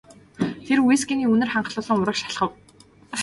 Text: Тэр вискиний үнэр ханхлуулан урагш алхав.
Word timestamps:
Тэр 0.67 0.79
вискиний 0.87 1.29
үнэр 1.33 1.49
ханхлуулан 1.51 2.01
урагш 2.01 2.21
алхав. 2.27 2.49